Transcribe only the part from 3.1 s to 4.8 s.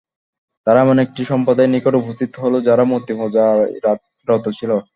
পূজায় রত ছিল।